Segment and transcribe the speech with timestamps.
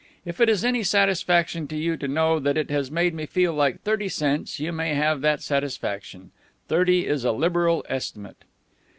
[0.25, 3.53] If it is any satisfaction to you to know that it has made me feel
[3.53, 6.31] like thirty cents, you may have that satisfaction.
[6.67, 8.43] Thirty is a liberal estimate."